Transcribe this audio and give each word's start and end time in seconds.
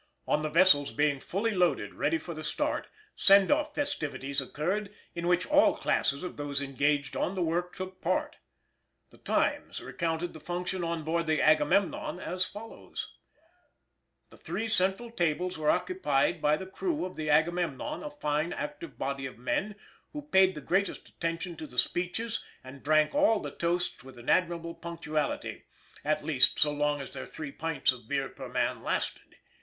]On 0.27 0.41
the 0.41 0.49
vessels 0.49 0.91
being 0.91 1.19
fully 1.19 1.51
loaded 1.51 1.93
ready 1.93 2.17
for 2.17 2.33
the 2.33 2.43
start, 2.43 2.87
"send 3.15 3.51
off" 3.51 3.75
festivities 3.75 4.41
occurred, 4.41 4.91
in 5.13 5.27
which 5.27 5.45
all 5.45 5.75
classes 5.75 6.23
of 6.23 6.37
those 6.37 6.59
engaged 6.59 7.15
on 7.15 7.35
the 7.35 7.41
work 7.43 7.75
took 7.75 8.01
part. 8.01 8.37
The 9.11 9.19
Times 9.19 9.79
recounted 9.79 10.33
the 10.33 10.39
function 10.39 10.83
on 10.83 11.03
board 11.03 11.27
the 11.27 11.39
Agamemnon 11.39 12.19
as 12.19 12.47
follows: 12.47 13.13
The 14.31 14.37
three 14.37 14.67
central 14.67 15.11
tables 15.11 15.59
were 15.59 15.69
occupied 15.69 16.41
by 16.41 16.57
the 16.57 16.65
crew 16.65 17.05
of 17.05 17.15
the 17.15 17.29
Agamemnon, 17.29 18.01
a 18.01 18.09
fine, 18.09 18.53
active 18.53 18.97
body 18.97 19.27
of 19.27 19.37
men, 19.37 19.75
who 20.13 20.23
paid 20.23 20.55
the 20.55 20.61
greatest 20.61 21.09
attention 21.09 21.55
to 21.57 21.67
the 21.67 21.77
speeches, 21.77 22.43
and 22.63 22.81
drank 22.81 23.13
all 23.13 23.39
the 23.39 23.51
toasts 23.51 24.03
with 24.03 24.17
an 24.17 24.31
admirable 24.31 24.73
punctuality 24.73 25.65
at 26.03 26.23
least, 26.25 26.57
so 26.57 26.71
long 26.73 27.01
as 27.01 27.11
their 27.11 27.27
three 27.27 27.51
pints 27.51 27.91
of 27.91 28.07
beer 28.07 28.29
per 28.29 28.49
man 28.49 28.81
lasted. 28.81 29.35